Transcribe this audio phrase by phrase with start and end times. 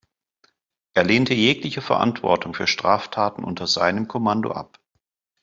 [0.95, 4.79] Er lehnte jegliche Verantwortung für Straftaten unter seinem Kommando ab.